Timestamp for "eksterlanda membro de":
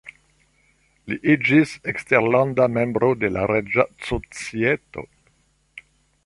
1.93-3.31